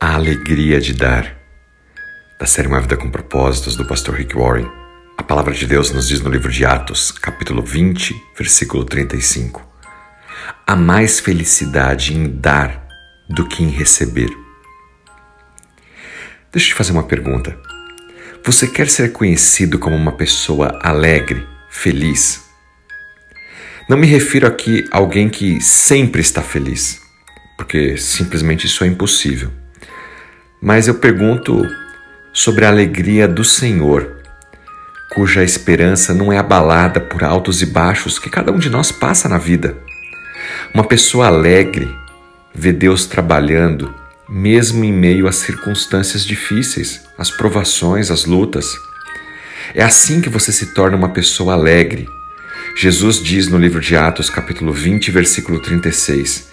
A 0.00 0.14
alegria 0.14 0.80
de 0.80 0.94
dar. 0.94 1.36
Da 2.38 2.46
série 2.46 2.68
Uma 2.68 2.80
Vida 2.80 2.96
com 2.96 3.10
Propósitos, 3.10 3.74
do 3.74 3.84
pastor 3.84 4.14
Rick 4.14 4.36
Warren. 4.36 4.70
A 5.16 5.24
palavra 5.24 5.52
de 5.52 5.66
Deus 5.66 5.90
nos 5.90 6.06
diz 6.06 6.20
no 6.20 6.30
livro 6.30 6.52
de 6.52 6.64
Atos, 6.64 7.10
capítulo 7.10 7.64
20, 7.64 8.14
versículo 8.38 8.84
35. 8.84 9.60
Há 10.64 10.76
mais 10.76 11.18
felicidade 11.18 12.14
em 12.14 12.28
dar 12.28 12.86
do 13.28 13.48
que 13.48 13.64
em 13.64 13.70
receber. 13.70 14.30
Deixa 16.52 16.68
eu 16.68 16.70
te 16.70 16.74
fazer 16.74 16.92
uma 16.92 17.02
pergunta. 17.02 17.58
Você 18.44 18.68
quer 18.68 18.88
ser 18.88 19.10
conhecido 19.10 19.80
como 19.80 19.96
uma 19.96 20.12
pessoa 20.12 20.78
alegre, 20.80 21.44
feliz? 21.68 22.44
Não 23.88 23.96
me 23.96 24.06
refiro 24.06 24.46
aqui 24.46 24.84
a 24.92 24.98
alguém 24.98 25.28
que 25.28 25.60
sempre 25.60 26.20
está 26.20 26.40
feliz, 26.40 27.00
porque 27.56 27.96
simplesmente 27.96 28.64
isso 28.64 28.84
é 28.84 28.86
impossível. 28.86 29.50
Mas 30.60 30.88
eu 30.88 30.94
pergunto 30.94 31.64
sobre 32.32 32.64
a 32.64 32.68
alegria 32.68 33.28
do 33.28 33.44
Senhor, 33.44 34.16
cuja 35.14 35.44
esperança 35.44 36.12
não 36.12 36.32
é 36.32 36.38
abalada 36.38 37.00
por 37.00 37.22
altos 37.22 37.62
e 37.62 37.66
baixos 37.66 38.18
que 38.18 38.28
cada 38.28 38.50
um 38.50 38.58
de 38.58 38.68
nós 38.68 38.90
passa 38.90 39.28
na 39.28 39.38
vida. 39.38 39.76
Uma 40.74 40.84
pessoa 40.84 41.28
alegre 41.28 41.88
vê 42.52 42.72
Deus 42.72 43.06
trabalhando, 43.06 43.94
mesmo 44.28 44.84
em 44.84 44.92
meio 44.92 45.28
às 45.28 45.36
circunstâncias 45.36 46.24
difíceis, 46.24 47.02
às 47.16 47.30
provações, 47.30 48.10
às 48.10 48.24
lutas. 48.24 48.66
É 49.74 49.82
assim 49.82 50.20
que 50.20 50.28
você 50.28 50.50
se 50.50 50.74
torna 50.74 50.96
uma 50.96 51.10
pessoa 51.10 51.52
alegre. 51.52 52.04
Jesus 52.76 53.22
diz 53.22 53.46
no 53.48 53.58
livro 53.58 53.80
de 53.80 53.96
Atos, 53.96 54.28
capítulo 54.28 54.72
20, 54.72 55.10
versículo 55.12 55.60
36, 55.60 56.48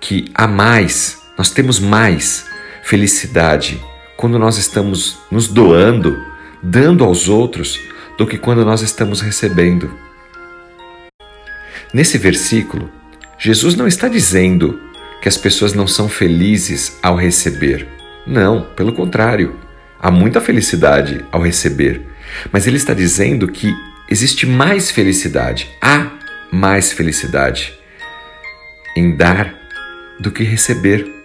que 0.00 0.30
há 0.34 0.46
mais, 0.46 1.18
nós 1.36 1.50
temos 1.50 1.80
mais 1.80 2.47
felicidade 2.88 3.78
quando 4.16 4.38
nós 4.38 4.56
estamos 4.56 5.18
nos 5.30 5.46
doando, 5.46 6.18
dando 6.62 7.04
aos 7.04 7.28
outros, 7.28 7.78
do 8.16 8.26
que 8.26 8.38
quando 8.38 8.64
nós 8.64 8.80
estamos 8.80 9.20
recebendo. 9.20 9.92
Nesse 11.92 12.16
versículo, 12.16 12.90
Jesus 13.38 13.76
não 13.76 13.86
está 13.86 14.08
dizendo 14.08 14.80
que 15.20 15.28
as 15.28 15.36
pessoas 15.36 15.74
não 15.74 15.86
são 15.86 16.08
felizes 16.08 16.98
ao 17.02 17.14
receber. 17.14 17.86
Não, 18.26 18.62
pelo 18.74 18.94
contrário, 18.94 19.56
há 20.00 20.10
muita 20.10 20.40
felicidade 20.40 21.22
ao 21.30 21.42
receber. 21.42 22.00
Mas 22.50 22.66
ele 22.66 22.78
está 22.78 22.94
dizendo 22.94 23.48
que 23.48 23.70
existe 24.10 24.46
mais 24.46 24.90
felicidade, 24.90 25.68
há 25.82 26.10
mais 26.50 26.90
felicidade 26.90 27.78
em 28.96 29.14
dar 29.14 29.54
do 30.18 30.30
que 30.30 30.42
receber. 30.42 31.17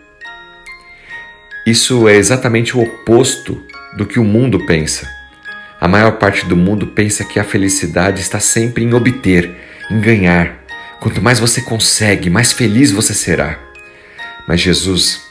Isso 1.66 2.10
é 2.10 2.16
exatamente 2.18 2.76
o 2.76 2.82
oposto 2.82 3.64
do 3.96 4.06
que 4.06 4.20
o 4.20 4.24
mundo 4.24 4.66
pensa. 4.66 5.08
A 5.80 5.88
maior 5.88 6.14
parte 6.14 6.46
do 6.46 6.58
mundo 6.58 6.88
pensa 6.88 7.24
que 7.24 7.40
a 7.40 7.44
felicidade 7.44 8.20
está 8.20 8.38
sempre 8.38 8.84
em 8.84 8.94
obter, 8.94 9.50
em 9.90 10.02
ganhar. 10.02 10.62
Quanto 11.00 11.22
mais 11.22 11.40
você 11.40 11.62
consegue, 11.62 12.30
mais 12.30 12.52
feliz 12.52 12.92
você 12.92 13.14
será. 13.14 13.58
Mas 14.46 14.60
Jesus, 14.60 15.22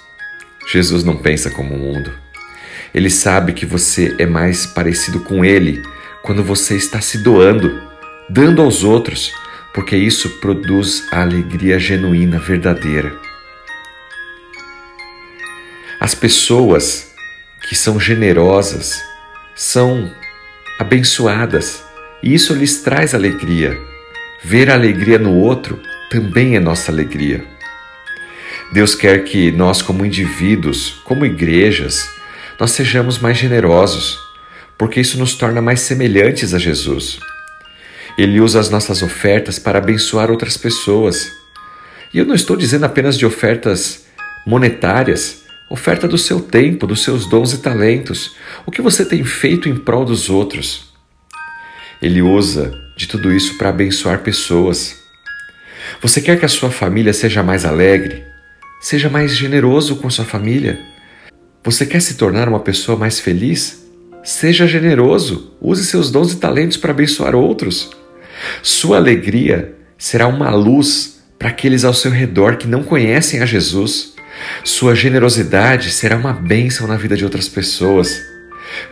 Jesus 0.73 1.05
não 1.05 1.17
pensa 1.17 1.51
como 1.51 1.75
o 1.75 1.79
mundo. 1.79 2.13
Ele 2.95 3.11
sabe 3.11 3.53
que 3.53 3.67
você 3.67 4.15
é 4.19 4.25
mais 4.25 4.65
parecido 4.65 5.21
com 5.21 5.45
ele 5.45 5.83
quando 6.23 6.43
você 6.43 6.77
está 6.77 7.01
se 7.03 7.19
doando, 7.19 7.79
dando 8.29 8.63
aos 8.63 8.85
outros, 8.85 9.35
porque 9.75 9.97
isso 9.97 10.31
produz 10.41 11.05
a 11.11 11.21
alegria 11.21 11.79
genuína, 11.79 12.39
verdadeira. 12.39 13.32
As 16.03 16.17
pessoas 16.17 17.12
que 17.69 17.77
são 17.77 18.00
generosas 18.00 19.00
são 19.55 20.11
abençoadas 20.77 21.81
e 22.20 22.34
isso 22.34 22.53
lhes 22.55 22.83
traz 22.83 23.14
alegria. 23.14 23.79
Ver 24.42 24.68
a 24.68 24.74
alegria 24.74 25.17
no 25.17 25.33
outro 25.33 25.80
também 26.11 26.57
é 26.57 26.58
nossa 26.58 26.91
alegria. 26.91 27.45
Deus 28.73 28.96
quer 28.96 29.23
que 29.23 29.52
nós, 29.52 29.80
como 29.80 30.05
indivíduos, 30.05 31.01
como 31.05 31.24
igrejas, 31.24 32.05
nós 32.58 32.73
sejamos 32.73 33.20
mais 33.20 33.39
generosos, 33.39 34.18
porque 34.77 34.98
isso 34.98 35.17
nos 35.20 35.35
torna 35.35 35.62
mais 35.62 35.83
semelhantes 35.83 36.52
a 36.52 36.58
Jesus. 36.58 37.20
Ele 38.18 38.41
usa 38.41 38.58
as 38.58 38.68
nossas 38.68 39.05
ofertas 39.05 39.57
para 39.57 39.79
abençoar 39.79 40.33
outras 40.33 40.57
pessoas. 40.57 41.30
E 42.12 42.18
eu 42.18 42.27
não 42.27 42.35
estou 42.35 42.57
dizendo 42.57 42.86
apenas 42.86 43.17
de 43.17 43.24
ofertas 43.24 44.02
monetárias, 44.45 45.42
Oferta 45.73 46.07
do 46.07 46.19
seu 46.19 46.39
tempo, 46.39 46.87
dos 46.87 47.03
seus 47.03 47.25
dons 47.25 47.55
e 47.55 47.59
talentos. 47.63 48.37
O 48.67 48.71
que 48.71 48.83
você 48.83 49.07
tem 49.07 49.25
feito 49.25 49.71
em 49.71 49.75
prol 49.75 50.05
dos 50.05 50.29
outros? 50.29 50.93
Ele 52.03 52.21
usa 52.21 52.79
de 52.95 53.09
tudo 53.09 53.33
isso 53.33 53.57
para 53.57 53.71
abençoar 53.71 54.19
pessoas. 54.19 55.03
Você 56.03 56.21
quer 56.21 56.39
que 56.39 56.45
a 56.45 56.49
sua 56.49 56.71
família 56.71 57.15
seja 57.15 57.43
mais 57.43 57.65
alegre? 57.65 58.23
Seja 58.83 59.09
mais 59.09 59.35
generoso 59.35 59.97
com 59.97 60.11
sua 60.11 60.27
família. 60.27 60.79
Você 61.65 61.87
quer 61.87 62.03
se 62.03 62.19
tornar 62.19 62.51
uma 62.51 62.61
pessoa 62.61 62.99
mais 62.99 63.19
feliz? 63.19 63.83
Seja 64.23 64.67
generoso. 64.67 65.57
Use 65.59 65.87
seus 65.87 66.11
dons 66.11 66.35
e 66.35 66.37
talentos 66.37 66.77
para 66.77 66.91
abençoar 66.91 67.35
outros. 67.35 67.91
Sua 68.63 68.99
alegria 68.99 69.75
será 69.97 70.27
uma 70.27 70.51
luz 70.51 71.23
para 71.39 71.49
aqueles 71.49 71.83
ao 71.83 71.95
seu 71.95 72.11
redor 72.11 72.59
que 72.59 72.69
não 72.69 72.83
conhecem 72.83 73.41
a 73.41 73.47
Jesus. 73.47 74.13
Sua 74.65 74.95
generosidade 74.95 75.91
será 75.91 76.17
uma 76.17 76.33
bênção 76.33 76.87
na 76.87 76.97
vida 76.97 77.17
de 77.17 77.25
outras 77.25 77.48
pessoas. 77.48 78.23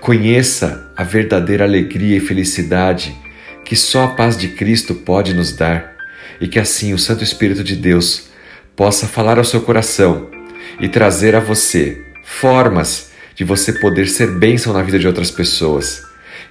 Conheça 0.01 0.93
a 0.97 1.05
verdadeira 1.05 1.65
alegria 1.65 2.17
e 2.17 2.21
felicidade 2.21 3.17
que 3.65 3.77
só 3.77 4.05
a 4.05 4.09
paz 4.09 4.37
de 4.37 4.49
Cristo 4.49 4.95
pode 4.95 5.33
nos 5.33 5.53
dar 5.53 5.97
e 6.41 6.49
que 6.49 6.59
assim 6.59 6.93
o 6.93 6.99
Santo 6.99 7.23
Espírito 7.23 7.63
de 7.63 7.77
Deus 7.77 8.29
possa 8.75 9.07
falar 9.07 9.39
ao 9.39 9.45
seu 9.45 9.61
coração 9.61 10.29
e 10.81 10.89
trazer 10.89 11.37
a 11.37 11.41
você 11.41 12.03
formas 12.25 13.11
de 13.35 13.45
você 13.45 13.73
poder 13.73 14.09
ser 14.09 14.39
bênção 14.39 14.73
na 14.73 14.83
vida 14.83 14.99
de 14.99 15.07
outras 15.07 15.31
pessoas. 15.31 16.03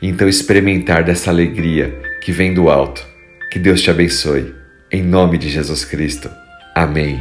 Então 0.02 0.28
experimentar 0.30 1.04
dessa 1.04 1.30
alegria 1.30 1.94
que 2.22 2.32
vem 2.32 2.54
do 2.54 2.70
alto. 2.70 3.06
Que 3.52 3.60
Deus 3.60 3.82
te 3.82 3.90
abençoe. 3.90 4.54
Em 4.92 5.04
nome 5.04 5.38
de 5.38 5.50
Jesus 5.50 5.84
Cristo. 5.84 6.30
Amém. 6.74 7.20